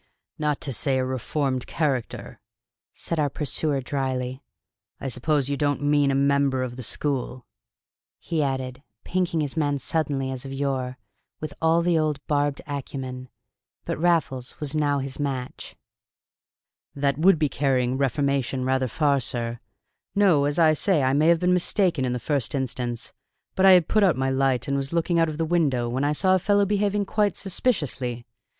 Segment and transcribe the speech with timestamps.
[0.39, 2.39] "Not to say a reformed character,"
[2.91, 4.41] said our pursuer dryly.
[4.99, 7.45] "I suppose you don't mean a member of the school?"
[8.17, 10.97] he added, pinking his man suddenly as of yore,
[11.39, 13.29] with all the old barbed acumen.
[13.85, 15.75] But Raffles was now his match.
[16.95, 19.59] "That would be carrying reformation rather far, sir.
[20.15, 23.13] No, as I say, I may have been mistaken in the first instance;
[23.53, 26.03] but I had put out my light and was looking out of the window when
[26.03, 28.25] I saw a fellow behaving quite suspiciously.